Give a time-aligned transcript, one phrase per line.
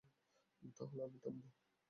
[0.77, 1.43] তাহলে আমি থামব।